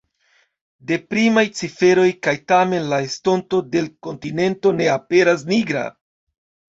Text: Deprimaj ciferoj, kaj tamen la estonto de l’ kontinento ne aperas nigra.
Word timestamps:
Deprimaj 0.91 1.41
ciferoj, 1.57 2.05
kaj 2.27 2.33
tamen 2.51 2.87
la 2.93 2.99
estonto 3.09 3.59
de 3.75 3.83
l’ 3.83 3.91
kontinento 4.07 4.73
ne 4.79 4.89
aperas 4.95 5.45
nigra. 5.51 5.85